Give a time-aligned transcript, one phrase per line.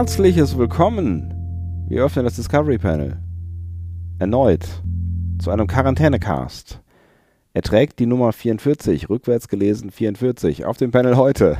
[0.00, 1.34] Herzliches Willkommen.
[1.86, 3.18] Wir öffnen das Discovery Panel.
[4.18, 4.66] Erneut
[5.38, 6.80] zu einem Quarantänecast.
[7.52, 11.58] Er trägt die Nummer 44, rückwärts gelesen 44, auf dem Panel heute.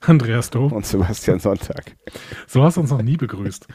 [0.00, 0.72] Andreas Dom.
[0.72, 1.94] Und Sebastian Sonntag.
[2.46, 3.66] So hast du uns noch nie begrüßt.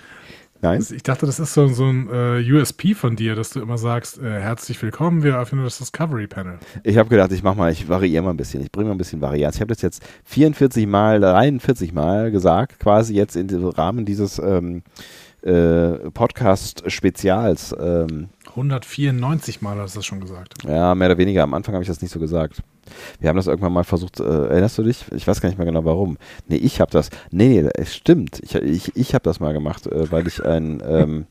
[0.62, 0.84] Nein?
[0.90, 4.18] Ich dachte, das ist so, so ein äh, USP von dir, dass du immer sagst,
[4.18, 6.58] äh, herzlich willkommen, wir öffnen das Discovery Panel.
[6.84, 8.62] Ich habe gedacht, ich mach mal, ich variiere mal ein bisschen.
[8.62, 9.56] Ich bringe mal ein bisschen Varianz.
[9.56, 14.82] Ich habe das jetzt 44 Mal, 43 Mal gesagt, quasi jetzt im Rahmen dieses ähm,
[15.44, 17.76] äh, Podcast-Spezials.
[17.80, 20.56] Ähm, 194 Mal hast du das schon gesagt.
[20.68, 21.44] Ja, mehr oder weniger.
[21.44, 22.64] Am Anfang habe ich das nicht so gesagt.
[23.20, 24.20] Wir haben das irgendwann mal versucht.
[24.20, 25.06] Äh, erinnerst du dich?
[25.12, 26.18] Ich weiß gar nicht mehr genau warum.
[26.48, 27.10] Nee, ich habe das.
[27.32, 28.40] Nee, nee, es stimmt.
[28.44, 31.26] Ich, ich, ich habe das mal gemacht, äh, weil ich ein, ähm,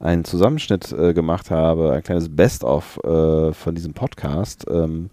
[0.00, 4.66] einen Zusammenschnitt äh, gemacht habe, ein kleines Best-of äh, von diesem Podcast.
[4.70, 5.10] Ähm,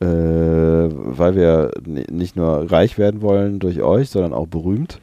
[0.00, 5.00] äh, weil wir nicht nur reich werden wollen durch euch, sondern auch berühmt.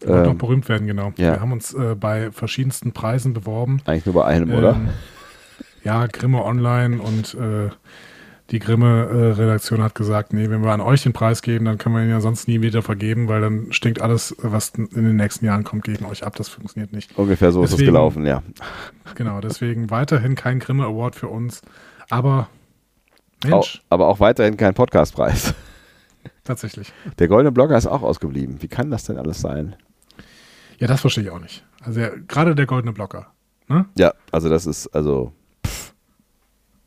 [0.00, 1.12] Wir Ähm, auch berühmt werden, genau.
[1.18, 1.34] ja.
[1.34, 3.82] Wir haben uns äh, bei verschiedensten Preisen beworben.
[3.84, 4.72] eigentlich nur bei einem, oder?
[4.76, 4.88] Ähm,
[5.84, 7.68] ja, Grimme Online und äh,
[8.50, 12.02] die Grimme-Redaktion hat gesagt, nee, wenn wir an euch den Preis geben, dann können wir
[12.02, 15.62] ihn ja sonst nie wieder vergeben, weil dann stinkt alles, was in den nächsten Jahren
[15.64, 16.34] kommt, gegen euch ab.
[16.36, 17.16] Das funktioniert nicht.
[17.16, 18.42] Ungefähr so ist es Deswegen- gelaufen, ja.
[19.14, 21.62] Genau, deswegen weiterhin kein Grimme Award für uns.
[22.08, 22.48] Aber
[23.44, 25.54] Mensch, aber auch weiterhin kein Podcastpreis.
[26.44, 26.92] tatsächlich.
[27.18, 28.60] Der goldene Blogger ist auch ausgeblieben.
[28.62, 29.76] Wie kann das denn alles sein?
[30.78, 31.64] Ja, das verstehe ich auch nicht.
[31.82, 33.32] Also ja, gerade der goldene Blocker.
[33.68, 33.86] Ne?
[33.96, 35.32] Ja, also das ist, also,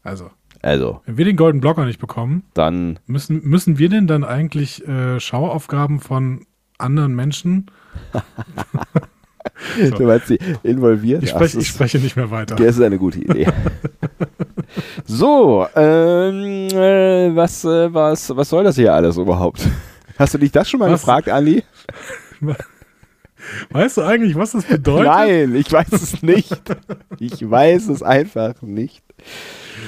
[0.03, 0.29] Also,
[0.63, 4.87] also, wenn wir den goldenen Blocker nicht bekommen, dann, müssen, müssen wir denn dann eigentlich
[4.87, 6.45] äh, Schauaufgaben von
[6.77, 7.65] anderen Menschen?
[9.77, 9.91] So.
[9.97, 11.21] du meinst sie involviert?
[11.21, 12.55] Ich das ich spreche nicht mehr weiter.
[12.55, 13.47] Das ist eine gute Idee.
[15.05, 19.67] so, ähm, äh, was, äh, was, was soll das hier alles überhaupt?
[20.17, 21.01] Hast du dich das schon mal Was?
[21.01, 21.61] gefragt, Andi?
[23.71, 25.07] Weißt du eigentlich, was das bedeutet?
[25.07, 26.61] Nein, ich weiß es nicht.
[27.19, 29.03] Ich weiß es einfach nicht.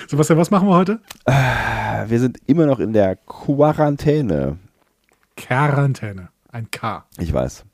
[0.07, 0.99] Sebastian, was machen wir heute?
[1.25, 4.57] Wir sind immer noch in der Quarantäne.
[5.35, 6.29] Quarantäne.
[6.51, 7.05] Ein K.
[7.17, 7.65] Ich weiß.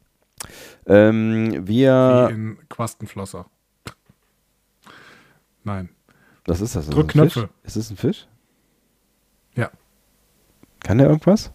[0.87, 2.27] Ähm, wir.
[2.29, 3.45] Wie in Quastenflosser.
[5.63, 5.89] Nein.
[6.45, 6.85] Was ist das?
[6.85, 7.33] Ist Drück das ein Fisch?
[7.33, 7.49] Knöpfe.
[7.63, 8.27] Ist es ein Fisch?
[9.55, 9.69] Ja.
[10.79, 11.51] Kann der irgendwas?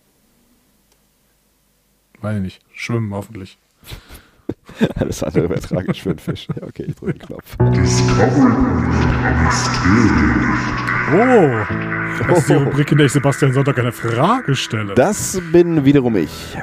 [2.21, 2.62] Weiß ich nicht.
[2.73, 3.59] Schwimmen hoffentlich.
[4.97, 6.49] Alles andere wäre tragisch für einen Fisch.
[6.49, 7.56] Ja, okay, ich drücke den Knopf.
[11.12, 12.27] Oh!
[12.28, 14.94] Das ist die Rubrik, in der ich Sebastian Sonntag eine Frage stelle.
[14.94, 16.56] Das bin wiederum ich.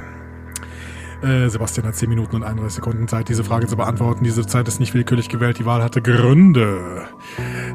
[1.23, 4.25] Äh, Sebastian hat 10 Minuten und 31 Sekunden Zeit, diese Frage zu beantworten.
[4.25, 5.57] Diese Zeit ist nicht willkürlich gewählt.
[5.59, 7.03] Die Wahl hatte Gründe.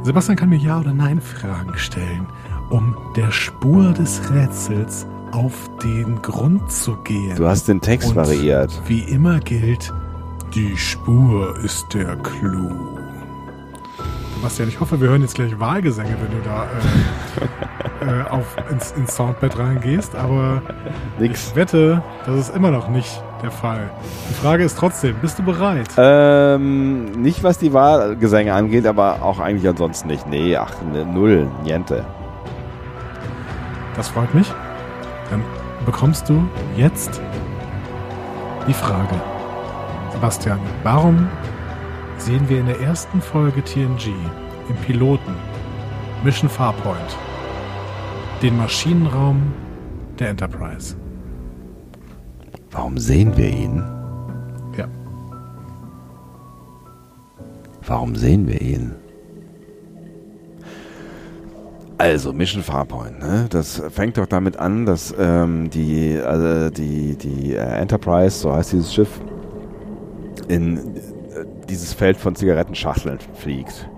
[0.02, 2.26] Sebastian kann mir Ja- oder Nein-Fragen stellen,
[2.68, 7.36] um der Spur des Rätsels auf den Grund zu gehen.
[7.36, 8.82] Du hast den Text Und variiert.
[8.86, 9.92] Wie immer gilt,
[10.54, 12.98] die Spur ist der Clou.
[14.36, 16.66] Sebastian, ich hoffe, wir hören jetzt gleich Wahlgesänge, wenn du da
[18.06, 20.62] äh, äh, auf, ins, ins Soundbed reingehst, aber
[21.18, 21.48] Nix.
[21.48, 23.90] ich wette, das ist immer noch nicht der Fall.
[24.30, 25.88] Die Frage ist trotzdem, bist du bereit?
[25.96, 30.26] Ähm, nicht was die Wahlgesänge angeht, aber auch eigentlich ansonsten nicht.
[30.28, 32.04] Nee, ach, ne, null, niente.
[33.96, 34.52] Das freut mich.
[35.30, 35.42] Dann
[35.84, 37.20] bekommst du jetzt
[38.68, 39.20] die Frage.
[40.18, 41.28] Sebastian, warum
[42.16, 44.08] sehen wir in der ersten Folge TNG
[44.68, 45.32] im Piloten
[46.24, 47.16] Mission Farpoint
[48.42, 49.52] den Maschinenraum
[50.18, 50.96] der Enterprise?
[52.72, 53.76] Warum sehen wir ihn?
[54.76, 54.88] Ja.
[57.86, 58.96] Warum sehen wir ihn?
[61.98, 63.46] Also, Mission Farpoint, ne?
[63.50, 68.72] Das fängt doch damit an, dass ähm, die, also die, die äh, Enterprise, so heißt
[68.72, 69.20] dieses Schiff,
[70.48, 70.80] in äh,
[71.68, 73.88] dieses Feld von Zigarettenschachteln fliegt.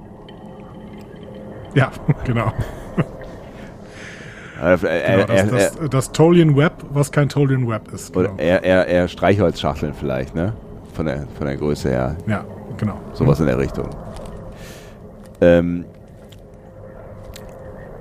[1.75, 1.91] Ja,
[2.25, 2.53] genau.
[4.63, 8.15] Äh, genau er, das, er, das, das Tolian Web, was kein Tolian Web ist.
[8.15, 8.43] oder Genau.
[8.43, 10.53] er, er, er Streichholzschachteln vielleicht, ne?
[10.93, 12.17] Von der, von der Größe her.
[12.27, 12.45] Ja,
[12.77, 12.97] genau.
[13.15, 13.89] Sowas in der Richtung.
[15.41, 15.87] Ähm,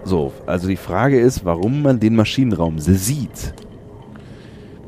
[0.04, 3.54] so, also die Frage ist, warum man den Maschinenraum sieht.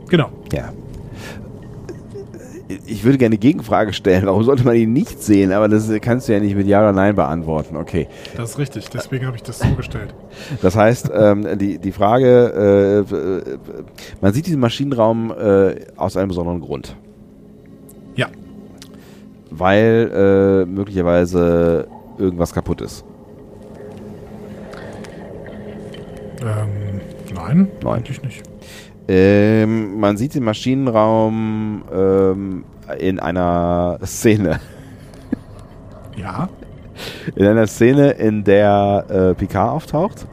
[0.10, 0.30] Genau.
[0.52, 0.74] Ja.
[2.86, 4.26] Ich würde gerne eine Gegenfrage stellen.
[4.26, 5.52] Warum sollte man ihn nicht sehen?
[5.52, 7.76] Aber das kannst du ja nicht mit Ja oder Nein beantworten.
[7.76, 8.08] Okay.
[8.36, 8.90] Das ist richtig.
[8.90, 10.14] Deswegen habe ich das so gestellt.
[10.62, 13.88] Das heißt, ähm, die, die Frage, äh,
[14.22, 16.96] man sieht diesen Maschinenraum äh, aus einem besonderen Grund.
[18.16, 18.28] Ja.
[19.50, 23.04] Weil äh, möglicherweise irgendwas kaputt ist.
[26.42, 27.02] Ähm,
[27.34, 27.94] nein, Nein.
[27.94, 28.51] eigentlich nicht.
[29.08, 32.66] Ähm, man sieht den Maschinenraum ähm,
[33.00, 34.60] in einer Szene.
[36.16, 36.50] Ja.
[37.36, 40.28] In einer Szene, in der äh, Picard auftaucht.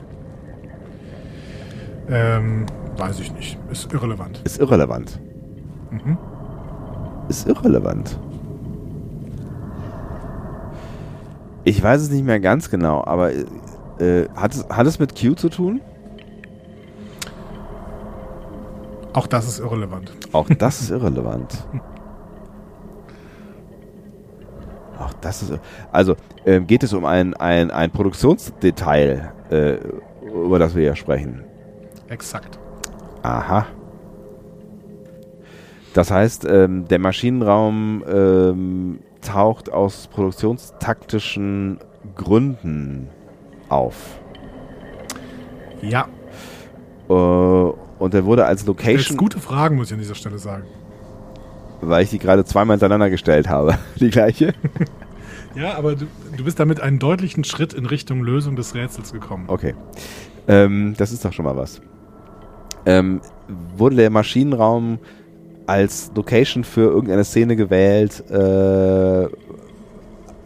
[2.11, 2.67] Ähm,
[2.97, 3.59] weiß ich nicht.
[3.71, 4.41] Ist irrelevant.
[4.45, 5.19] Ist irrelevant.
[5.91, 6.19] Mhm.
[7.29, 8.19] Ist irrelevant.
[11.65, 15.35] Ich weiß es nicht mehr ganz genau, aber äh, hat, es, hat es mit Q
[15.35, 15.81] zu tun?
[19.13, 20.13] Auch das ist irrelevant.
[20.33, 21.67] Auch das ist irrelevant.
[24.99, 25.59] Auch das ist.
[25.93, 29.77] Also ähm, geht es um ein, ein, ein Produktionsdetail, äh,
[30.27, 31.45] über das wir hier sprechen.
[32.09, 32.59] Exakt.
[33.23, 33.67] Aha.
[35.95, 41.79] Das heißt, ähm, der Maschinenraum ähm, taucht aus produktionstaktischen
[42.15, 43.09] Gründen
[43.69, 44.21] auf.
[45.81, 46.09] Ja.
[47.09, 50.65] Äh, und er wurde als Location, gute Fragen, muss ich an dieser Stelle sagen.
[51.81, 54.55] weil ich die gerade zweimal hintereinander gestellt habe, die gleiche.
[55.55, 56.07] Ja, aber du,
[56.37, 59.45] du bist damit einen deutlichen Schritt in Richtung Lösung des Rätsels gekommen.
[59.49, 59.75] Okay.
[60.47, 61.81] Ähm, das ist doch schon mal was.
[62.87, 63.21] Ähm,
[63.77, 64.99] wurde der Maschinenraum
[65.67, 69.29] als Location für irgendeine Szene gewählt, äh,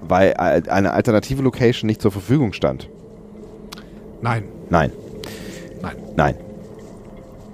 [0.08, 2.88] weil eine alternative Location nicht zur Verfügung stand?
[4.20, 4.90] Nein, Nein.
[5.82, 5.96] nein.
[6.16, 6.34] Nein.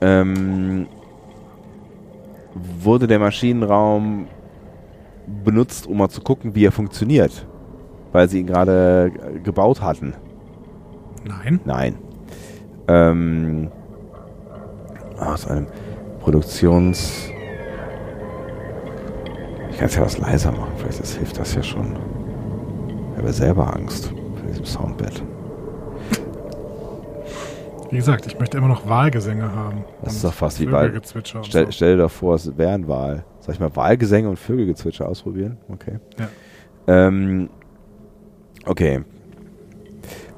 [0.01, 0.87] Ähm,
[2.55, 4.27] wurde der Maschinenraum
[5.45, 7.47] benutzt, um mal zu gucken, wie er funktioniert?
[8.13, 9.13] Weil sie ihn gerade
[9.43, 10.15] gebaut hatten?
[11.25, 11.61] Nein.
[11.65, 11.95] Nein.
[12.89, 13.71] Ähm,
[15.19, 15.67] aus einem
[16.21, 17.31] Produktions...
[19.71, 21.95] Ich kann es ja was leiser machen, vielleicht das hilft das ja schon.
[23.13, 25.23] Ich habe selber Angst vor diesem Soundbed.
[27.91, 29.85] Wie gesagt, ich möchte immer noch Wahlgesänge haben.
[30.03, 30.93] Das ist doch fast wie Wahl.
[31.43, 31.71] Stell, so.
[31.71, 33.25] stell dir doch vor, es wäre ein Wahl.
[33.41, 35.57] Soll ich mal Wahlgesänge und Vögelgezwitscher ausprobieren?
[35.69, 35.99] Okay.
[36.19, 36.29] Ja.
[36.87, 37.49] Ähm,
[38.67, 39.03] okay.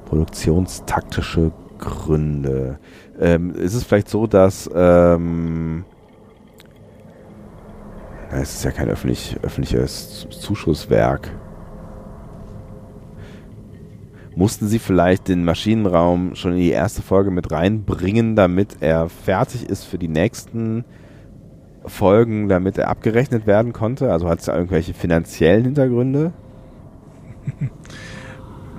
[0.05, 2.79] Produktionstaktische Gründe.
[3.19, 5.83] Ähm, ist es vielleicht so, dass ähm,
[8.31, 11.31] na, es ist ja kein öffentlich, öffentliches Zuschusswerk.
[14.35, 19.69] Mussten Sie vielleicht den Maschinenraum schon in die erste Folge mit reinbringen, damit er fertig
[19.69, 20.85] ist für die nächsten
[21.85, 24.11] Folgen, damit er abgerechnet werden konnte?
[24.11, 26.31] Also hat es irgendwelche finanziellen Hintergründe?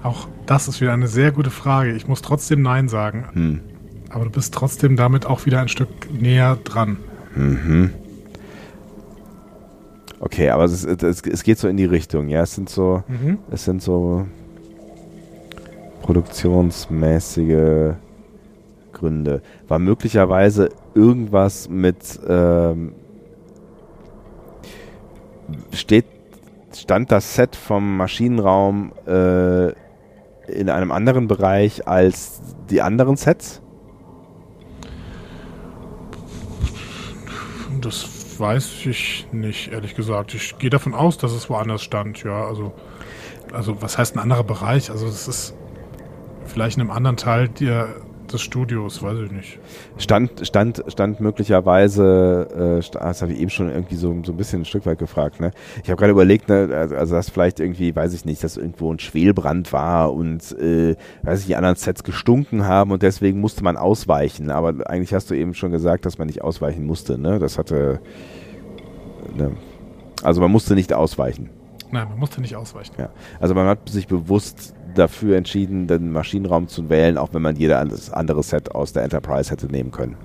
[0.03, 1.93] Auch das ist wieder eine sehr gute Frage.
[1.93, 3.27] Ich muss trotzdem Nein sagen.
[3.33, 3.61] Hm.
[4.11, 6.99] Aber du bist trotzdem damit auch wieder ein Stück näher dran.
[7.35, 7.91] Mhm.
[10.21, 12.43] Okay, aber es, ist, es geht so in die Richtung, ja.
[12.43, 13.39] Es sind so, Mhm.
[13.51, 14.27] es sind so
[16.03, 17.95] produktionsmäßige
[18.93, 19.41] Gründe.
[19.69, 22.95] War möglicherweise irgendwas mit ähm,
[25.73, 26.05] steht
[26.75, 29.69] stand das Set vom Maschinenraum äh,
[30.51, 32.41] in einem anderen Bereich als
[32.71, 33.63] die anderen Sets?
[37.81, 40.35] Das weiß ich nicht, ehrlich gesagt.
[40.35, 42.47] Ich gehe davon aus, dass es woanders stand, ja.
[42.47, 42.73] Also,
[43.53, 44.91] also was heißt ein anderer Bereich?
[44.91, 45.55] Also es ist
[46.47, 47.89] vielleicht in einem anderen Teil der,
[48.33, 49.59] des Studios, weiß ich nicht.
[49.99, 54.37] Stand, stand, stand möglicherweise, äh, sta- das habe ich eben schon irgendwie so, so ein
[54.37, 55.51] bisschen ein Stück weit gefragt, ne?
[55.83, 58.93] Ich habe gerade überlegt, ne, also, also dass vielleicht irgendwie, weiß ich nicht, dass irgendwo
[58.93, 63.63] ein Schwelbrand war und äh, weiß ich, die anderen Sets gestunken haben und deswegen musste
[63.65, 64.51] man ausweichen.
[64.51, 67.39] Aber eigentlich hast du eben schon gesagt, dass man nicht ausweichen musste, ne?
[67.39, 68.01] Das hatte
[69.37, 69.53] ne?
[70.23, 71.51] also man musste nicht ausweichen.
[71.91, 72.95] Nein, man musste nicht ausweichen.
[72.97, 73.11] Ja.
[73.39, 78.11] Also man hat sich bewusst dafür entschieden, den Maschinenraum zu wählen, auch wenn man jedes
[78.11, 80.17] andere Set aus der Enterprise hätte nehmen können.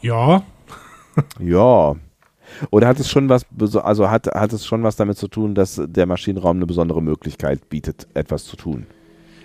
[0.00, 0.42] Ja,
[1.40, 1.96] Ja.
[2.70, 3.44] Oder hat es schon was,
[3.82, 7.68] also hat, hat es schon was damit zu tun, dass der Maschinenraum eine besondere Möglichkeit
[7.68, 8.86] bietet, etwas zu tun?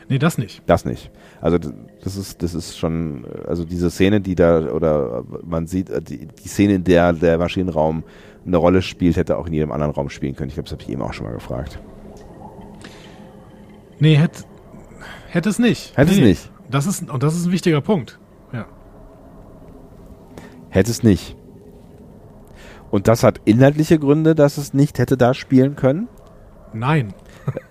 [0.09, 0.61] nee, das nicht.
[0.67, 1.11] Das nicht.
[1.41, 6.01] Also das ist, das ist schon, also diese Szene, die da, oder man sieht, äh,
[6.01, 8.03] die, die Szene, in der der Maschinenraum
[8.45, 10.49] eine Rolle spielt, hätte auch in jedem anderen Raum spielen können.
[10.49, 11.79] Ich glaube, das habe ich eben auch schon mal gefragt.
[13.99, 14.43] Nee, hätte
[15.29, 15.95] hätte es nicht.
[15.97, 16.51] Hätte es nee, nicht.
[16.69, 18.19] Das ist, und das ist ein wichtiger Punkt.
[18.51, 18.65] Ja.
[20.69, 21.35] Hätte es nicht.
[22.91, 26.07] Und das hat inhaltliche Gründe, dass es nicht hätte da spielen können?
[26.73, 27.13] Nein.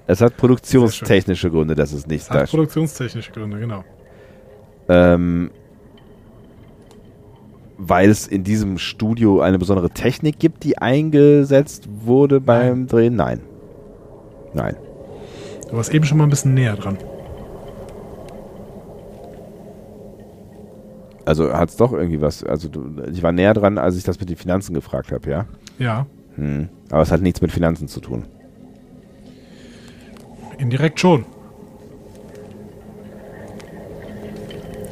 [0.07, 3.85] Es hat produktionstechnische Gründe, dass es nicht Es da hat produktionstechnische Gründe, genau.
[4.88, 5.50] ähm,
[7.85, 13.17] weil es in diesem Studio eine besondere Technik gibt, die eingesetzt wurde beim Drehen?
[13.17, 13.41] Nein.
[14.55, 14.77] Nein.
[15.69, 16.97] Du warst eben schon mal ein bisschen näher dran.
[21.25, 22.45] Also hat es doch irgendwie was.
[22.45, 25.47] Also du, ich war näher dran, als ich das mit den Finanzen gefragt habe, ja.
[25.79, 26.69] Ja, Hm.
[26.91, 28.25] Aber es hat nichts mit Finanzen zu tun.
[30.59, 31.25] indirekt schon.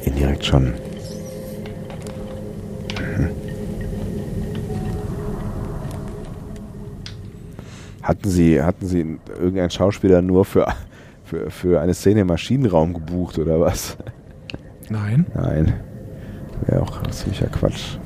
[0.05, 0.75] Indirekt schon.
[8.03, 10.67] Hatten Sie, hatten Sie irgendeinen Schauspieler nur für,
[11.25, 13.97] für, für eine Szene im Maschinenraum gebucht oder was?
[14.89, 15.27] Nein.
[15.35, 15.75] Nein.
[16.67, 17.99] Wäre auch ziemlicher Quatsch.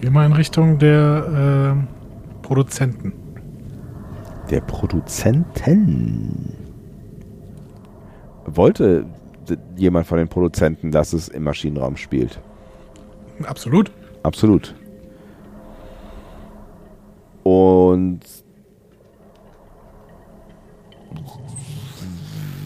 [0.00, 1.88] Geh mal in Richtung der ähm,
[2.42, 3.12] Produzenten.
[4.50, 6.52] Der Produzenten.
[8.46, 9.06] Wollte
[9.76, 12.38] jemand von den Produzenten, dass es im Maschinenraum spielt?
[13.46, 13.90] Absolut.
[14.22, 14.74] Absolut.
[17.44, 18.20] Und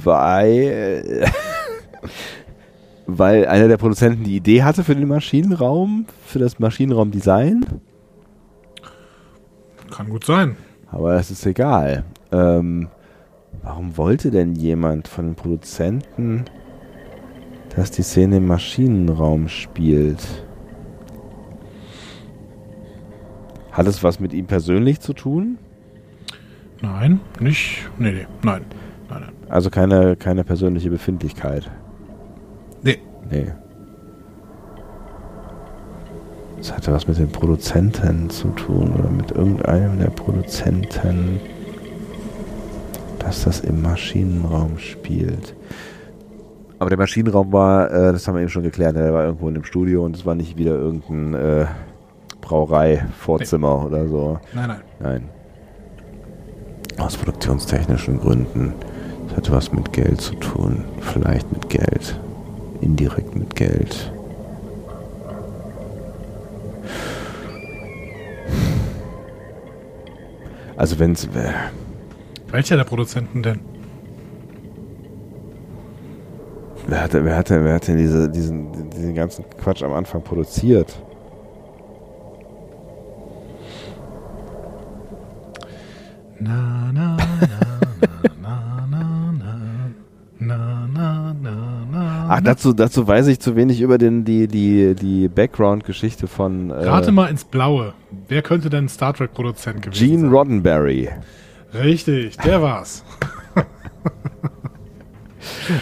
[0.05, 1.31] weil,
[3.07, 7.65] weil einer der Produzenten die Idee hatte für den Maschinenraum, für das Maschinenraumdesign,
[9.91, 10.57] Kann gut sein.
[10.91, 12.05] aber das ist egal.
[12.31, 12.89] Ähm,
[13.63, 16.45] warum wollte denn jemand von den Produzenten,
[17.75, 20.47] dass die Szene im Maschinenraum spielt?
[23.79, 25.57] Hat es was mit ihm persönlich zu tun?
[26.83, 27.89] Nein, nicht.
[27.97, 28.27] Nee, nee.
[28.43, 28.63] Nein.
[29.09, 29.33] Nein, nein.
[29.49, 31.71] Also keine, keine persönliche Befindlichkeit.
[32.83, 32.99] Nee.
[33.31, 33.53] Nee.
[36.57, 41.39] Das hatte was mit den Produzenten zu tun oder mit irgendeinem der Produzenten,
[43.21, 45.55] dass das im Maschinenraum spielt.
[46.81, 49.55] Aber der Maschinenraum war, äh, das haben wir eben schon geklärt, der war irgendwo in
[49.55, 51.67] dem Studio und es war nicht wieder irgendein äh,
[52.49, 54.39] Brauerei-Vorzimmer oder so.
[54.55, 54.81] Nein, nein.
[55.01, 55.29] Nein.
[56.99, 58.73] Aus produktionstechnischen Gründen.
[59.29, 60.85] Das hatte was mit Geld zu tun.
[61.01, 62.19] Vielleicht mit Geld.
[62.81, 64.13] Indirekt mit Geld.
[70.77, 71.29] Also wenn es...
[72.51, 73.61] Welcher der Produzenten denn?
[76.87, 80.23] Wer hat, wer hat, denn- wer hat denn diese, diesen, diesen ganzen Quatsch am Anfang
[80.23, 80.99] produziert?
[86.41, 87.27] Na, na, na,
[88.41, 89.59] na, na, na,
[90.39, 92.27] na, na, na, na.
[92.29, 96.71] Ach, dazu, dazu weiß ich zu wenig über den, die, die, die Background-Geschichte von.
[96.71, 97.93] Äh, Rate mal ins Blaue.
[98.29, 100.23] Wer könnte denn Star Trek-Produzent gewesen Gene sein?
[100.23, 101.09] Gene Roddenberry.
[101.75, 103.03] Richtig, der war's.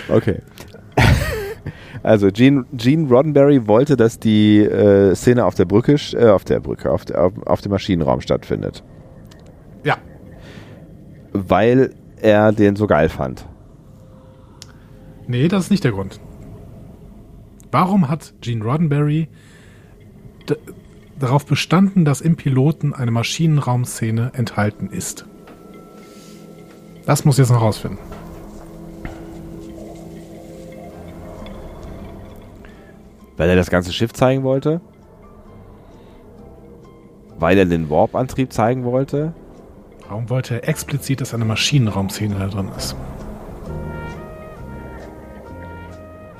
[0.09, 0.41] okay.
[2.03, 6.61] Also Gene, Gene Roddenberry wollte, dass die äh, Szene auf der Brücke, äh, auf der
[6.61, 8.83] Brücke, auf, der, auf, auf dem Maschinenraum stattfindet
[11.49, 13.47] weil er den so geil fand.
[15.26, 16.21] nee, das ist nicht der Grund.
[17.71, 19.28] Warum hat Gene Roddenberry
[21.19, 25.26] darauf bestanden, dass im Piloten eine Maschinenraumszene enthalten ist?
[27.05, 27.99] Das muss ich jetzt noch rausfinden.
[33.37, 34.81] Weil er das ganze Schiff zeigen wollte?
[37.38, 39.35] Weil er den Warp-Antrieb zeigen wollte?
[40.09, 42.95] Warum wollte er explizit, dass eine Maschinenraumszene da drin ist?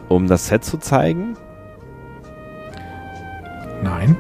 [0.09, 1.37] Um das Set zu zeigen?
[3.83, 4.17] Nein.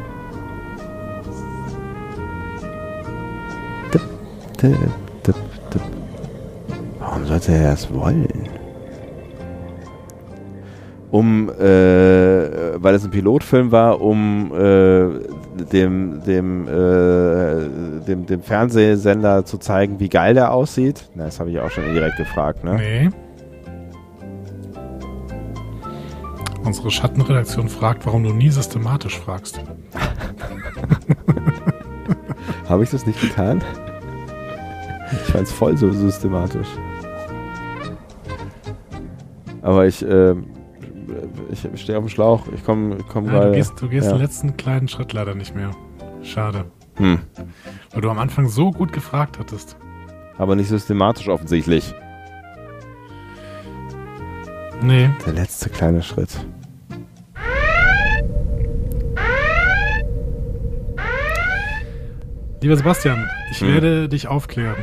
[3.92, 4.02] Tipp,
[5.22, 5.36] tipp,
[5.70, 5.82] tipp.
[6.98, 8.48] Warum sollte er das wollen?
[11.12, 15.20] Um, äh, weil es ein Pilotfilm war, um äh,
[15.56, 17.68] dem, dem, äh,
[18.06, 21.08] dem, dem Fernsehsender zu zeigen, wie geil der aussieht.
[21.14, 22.74] Na, das habe ich auch schon indirekt gefragt, ne?
[22.74, 23.10] Nee.
[26.64, 29.60] Unsere Schattenredaktion fragt, warum du nie systematisch fragst.
[32.68, 33.62] Habe ich das nicht getan?
[35.12, 36.66] Ich fand es voll so systematisch.
[39.62, 40.46] Aber ich, ähm,
[41.50, 42.46] ich stehe auf dem Schlauch.
[42.54, 44.12] Ich komme komm ja, ah, Du gehst, du gehst ja.
[44.12, 45.70] den letzten kleinen Schritt leider nicht mehr.
[46.22, 46.64] Schade.
[46.96, 47.20] Hm.
[47.92, 49.76] Weil du am Anfang so gut gefragt hattest.
[50.38, 51.94] Aber nicht systematisch offensichtlich.
[54.82, 55.10] Nee.
[55.24, 56.30] Der letzte kleine Schritt.
[62.62, 63.68] Lieber Sebastian, ich hm.
[63.68, 64.76] werde dich aufklären.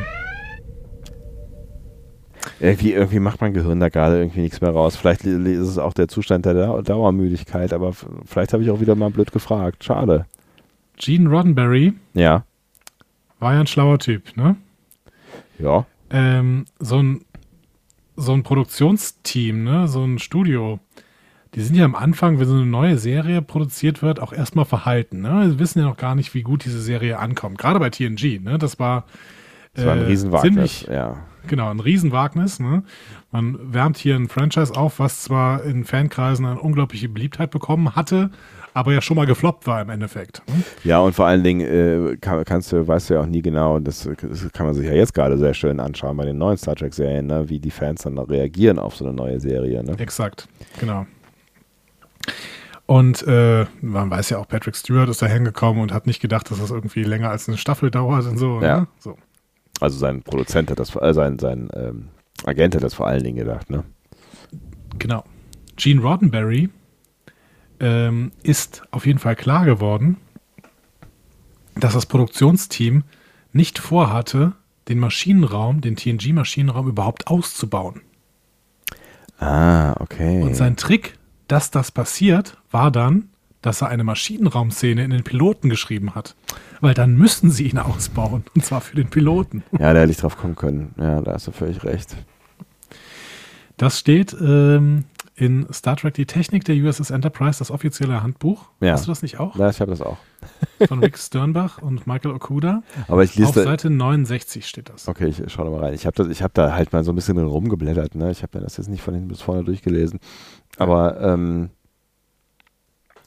[2.63, 4.95] Irgendwie, irgendwie macht mein Gehirn da gerade irgendwie nichts mehr raus.
[4.95, 7.91] Vielleicht ist es auch der Zustand der Dau- Dauermüdigkeit, aber
[8.25, 9.83] vielleicht habe ich auch wieder mal blöd gefragt.
[9.83, 10.25] Schade.
[10.97, 12.43] Gene Roddenberry Ja.
[13.39, 14.55] war ja ein schlauer Typ, ne?
[15.59, 15.85] Ja.
[16.09, 17.21] ähm, so ein
[18.15, 20.79] so ein Produktionsteam, ne, so ein Studio,
[21.55, 25.21] die sind ja am Anfang, wenn so eine neue Serie produziert wird, auch erstmal verhalten.
[25.21, 25.49] Ne?
[25.49, 27.57] Sie wissen ja noch gar nicht, wie gut diese Serie ankommt.
[27.57, 28.57] Gerade bei TNG, ne?
[28.59, 29.05] Das war,
[29.73, 31.17] Das war ein äh, ziemlich, Ja.
[31.47, 32.59] Genau, ein Riesenwagnis.
[32.59, 32.83] Ne?
[33.31, 38.31] Man wärmt hier ein Franchise auf, was zwar in Fankreisen eine unglaubliche Beliebtheit bekommen hatte,
[38.73, 40.41] aber ja schon mal gefloppt war im Endeffekt.
[40.47, 40.63] Ne?
[40.83, 43.79] Ja, und vor allen Dingen äh, kann, kannst du, weißt du ja auch nie genau,
[43.79, 46.75] das, das kann man sich ja jetzt gerade sehr schön anschauen bei den neuen Star
[46.75, 49.83] Trek-Serien, ne, wie die Fans dann reagieren auf so eine neue Serie.
[49.83, 49.95] Ne?
[49.99, 50.47] Exakt,
[50.79, 51.05] genau.
[52.85, 56.51] Und äh, man weiß ja auch, Patrick Stewart ist da hingekommen und hat nicht gedacht,
[56.51, 58.61] dass das irgendwie länger als eine Staffel dauert und so.
[58.61, 58.81] Ja.
[58.81, 58.87] Ne?
[58.99, 59.17] so.
[59.79, 62.09] Also sein Produzent hat das, äh, sein, sein ähm,
[62.45, 63.69] Agent hat das vor allen Dingen gedacht.
[63.69, 63.83] Ne?
[64.99, 65.23] Genau.
[65.75, 66.69] Gene Roddenberry
[67.79, 70.17] ähm, ist auf jeden Fall klar geworden,
[71.75, 73.03] dass das Produktionsteam
[73.51, 74.53] nicht vorhatte,
[74.87, 78.01] den Maschinenraum, den TNG-Maschinenraum überhaupt auszubauen.
[79.39, 80.41] Ah, okay.
[80.41, 83.29] Und sein Trick, dass das passiert, war dann,
[83.63, 86.35] dass er eine Maschinenraumszene in den Piloten geschrieben hat.
[86.81, 88.43] Weil dann müssen sie ihn ausbauen.
[88.53, 89.63] Und zwar für den Piloten.
[89.71, 90.93] ja, da hätte ich drauf kommen können.
[90.99, 92.15] Ja, da hast du völlig recht.
[93.77, 95.05] Das steht ähm,
[95.35, 98.69] in Star Trek Die Technik der USS Enterprise, das offizielle Handbuch.
[98.81, 98.91] Ja.
[98.91, 99.55] Hast du das nicht auch?
[99.55, 100.17] Ja, ich habe das auch.
[100.87, 102.83] Von Rick Sternbach und Michael Okuda.
[103.07, 103.63] Aber ich Auf lese.
[103.63, 105.07] Seite 69 steht das.
[105.07, 105.93] Okay, ich schaue da mal rein.
[105.93, 108.13] Ich habe hab da halt mal so ein bisschen rumgeblättert.
[108.15, 108.29] Ne?
[108.29, 110.19] Ich habe mir das jetzt nicht von hinten bis vorne durchgelesen.
[110.77, 111.69] Aber ähm,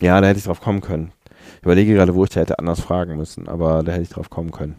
[0.01, 1.13] ja, da hätte ich drauf kommen können.
[1.59, 4.31] Ich überlege gerade, wo ich da hätte anders fragen müssen, aber da hätte ich drauf
[4.31, 4.77] kommen können.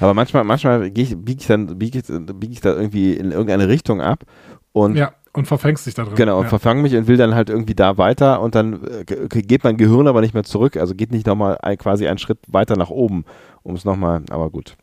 [0.00, 3.68] Aber manchmal, manchmal ich, biege ich dann, biege ich, biege ich da irgendwie in irgendeine
[3.68, 4.24] Richtung ab
[4.72, 6.14] und Ja, und verfängst dich da drin.
[6.14, 6.48] Genau, und ja.
[6.48, 9.76] verfange mich und will dann halt irgendwie da weiter und dann äh, ge- geht mein
[9.76, 12.88] Gehirn aber nicht mehr zurück, also geht nicht nochmal ein, quasi einen Schritt weiter nach
[12.88, 13.24] oben,
[13.62, 14.76] um es nochmal, aber gut.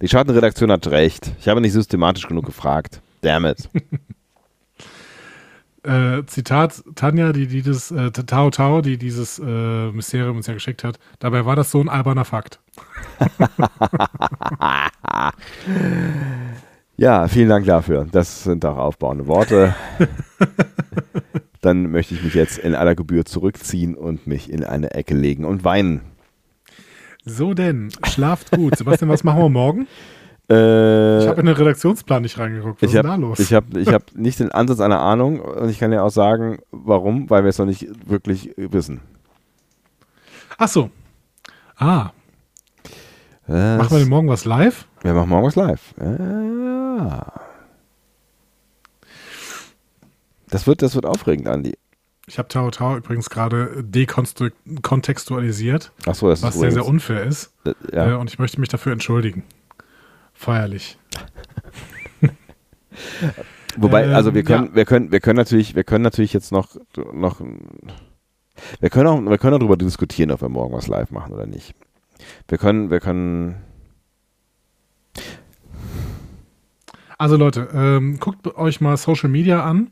[0.00, 1.32] Die Schattenredaktion hat recht.
[1.40, 3.00] Ich habe nicht systematisch genug gefragt.
[3.22, 3.68] Damn it.
[5.86, 10.54] äh, Zitat Tanja, die, die das, äh, Tao Tao, die dieses äh, Mysterium uns ja
[10.54, 10.98] geschickt hat.
[11.18, 12.60] Dabei war das so ein alberner Fakt.
[16.98, 18.06] Ja, vielen Dank dafür.
[18.10, 19.74] Das sind auch aufbauende Worte.
[21.60, 25.44] dann möchte ich mich jetzt in aller Gebühr zurückziehen und mich in eine Ecke legen
[25.44, 26.00] und weinen.
[27.24, 28.76] So denn, schlaft gut.
[28.76, 29.86] Sebastian, was machen wir morgen?
[30.48, 32.80] Äh, Ich habe in den Redaktionsplan nicht reingeguckt.
[32.82, 33.38] Was ich ist habe denn da los?
[33.40, 36.58] ich hab, ich hab nicht den Ansatz einer Ahnung und ich kann ja auch sagen,
[36.70, 39.00] warum, weil wir es noch nicht wirklich wissen.
[40.58, 40.90] Ach so.
[41.76, 42.10] Ah,
[43.46, 44.86] Das- machen wir denn morgen was live?
[45.02, 45.94] Wir machen morgen was live.
[46.00, 47.32] Ja.
[50.48, 51.74] Das wird, das wird aufregend, Andi.
[52.28, 57.52] Ich habe Tao Tao übrigens gerade dekontextualisiert, das was sehr, sehr unfair ist.
[57.64, 58.16] äh, Äh, ja.
[58.16, 59.42] und ich möchte mich dafür entschuldigen.
[60.36, 60.98] Feierlich.
[63.76, 64.74] Wobei, ähm, also wir können, ja.
[64.74, 66.76] wir können, wir können natürlich, wir können natürlich jetzt noch,
[67.12, 67.40] noch,
[68.80, 71.46] wir können auch, wir können auch darüber diskutieren, ob wir morgen was live machen oder
[71.46, 71.74] nicht.
[72.48, 73.56] Wir können, wir können,
[77.18, 79.90] Also Leute, ähm, guckt euch mal Social Media an.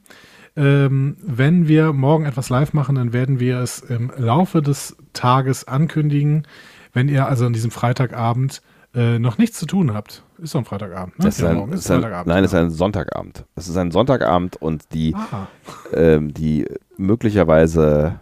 [0.57, 5.67] Ähm, wenn wir morgen etwas live machen, dann werden wir es im Laufe des Tages
[5.67, 6.47] ankündigen.
[6.93, 8.63] Wenn ihr also an diesem Freitagabend
[8.95, 11.19] äh, noch nichts zu tun habt, ist doch ein Freitagabend.
[11.19, 11.25] Ne?
[11.25, 13.45] das ist Ja, ein, morgen ist ein, nein, es ist ein Sonntagabend.
[13.57, 15.49] Es ist ein Sonntagabend und die, Ah,
[15.93, 18.21] ähm, die möglicherweise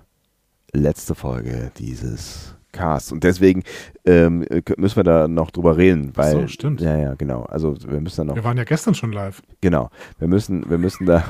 [0.73, 3.13] letzte Folge dieses Casts.
[3.13, 3.63] Und deswegen
[4.07, 6.33] ähm, äh, müssen wir da noch drüber reden, weil.
[6.33, 6.81] so, stimmt.
[6.81, 7.43] Ja, ja, genau.
[7.45, 8.35] Also wir müssen da noch.
[8.35, 9.43] wir waren ja gestern schon live.
[9.61, 9.91] Genau.
[10.19, 11.23] Wir müssen, wir müssen da.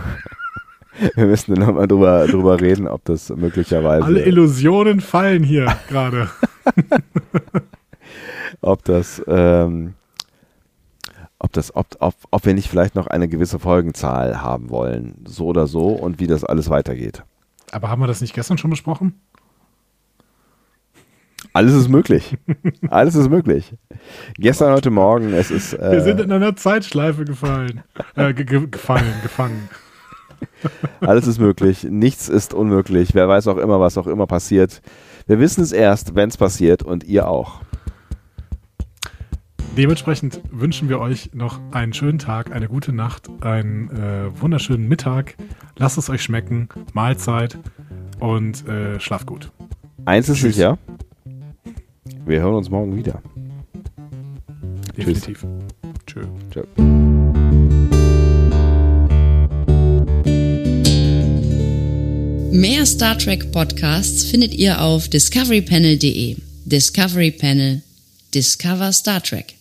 [1.16, 4.04] wir müssen da nochmal drüber, drüber reden, ob das möglicherweise.
[4.04, 6.28] Alle Illusionen fallen hier gerade.
[8.60, 9.94] ob das, ähm,
[11.38, 15.46] ob das, ob, ob, ob wir nicht vielleicht noch eine gewisse Folgenzahl haben wollen, so
[15.46, 17.24] oder so, und wie das alles weitergeht.
[17.72, 19.20] Aber haben wir das nicht gestern schon besprochen?
[21.54, 22.38] Alles ist möglich.
[22.88, 23.74] alles ist möglich.
[24.36, 25.74] Gestern, heute Morgen, es ist.
[25.74, 27.82] Äh, Wir sind in einer Zeitschleife gefallen.
[28.14, 29.68] Äh, ge ge gefallen, gefangen.
[31.00, 31.84] alles ist möglich.
[31.84, 33.14] Nichts ist unmöglich.
[33.14, 34.80] Wer weiß auch immer, was auch immer passiert.
[35.26, 37.60] Wir wissen es erst, wenn es passiert, und ihr auch.
[39.76, 45.36] Dementsprechend wünschen wir euch noch einen schönen Tag, eine gute Nacht, einen äh, wunderschönen Mittag.
[45.78, 47.56] Lasst es euch schmecken, Mahlzeit
[48.20, 49.50] und äh, schlaft gut.
[50.04, 50.56] Eins ist Tschüss.
[50.56, 50.78] sicher,
[52.26, 53.22] wir hören uns morgen wieder.
[54.96, 55.46] Definitiv.
[56.06, 56.26] Tschüss.
[56.50, 56.64] Tschö.
[56.76, 56.92] Tschö.
[62.52, 66.36] Mehr Star Trek Podcasts findet ihr auf discoverypanel.de.
[66.66, 67.80] Discovery Panel.
[68.34, 69.54] Discover Star Trek.